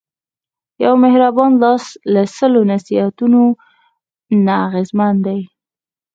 [0.83, 3.41] یو مهربان لاس له سلو نصیحتونو
[4.45, 5.39] نه اغېزمن دی.